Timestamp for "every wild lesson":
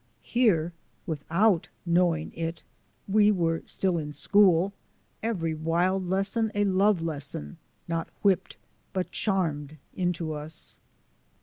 5.21-6.51